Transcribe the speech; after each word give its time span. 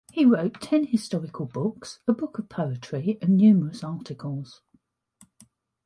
He 0.11 0.25
wrote 0.25 0.59
ten 0.61 0.87
historical 0.87 1.45
books, 1.45 1.99
a 2.07 2.13
book 2.13 2.39
of 2.39 2.49
poetry 2.49 3.19
and 3.21 3.37
numerous 3.37 3.83
articles. 3.83 4.63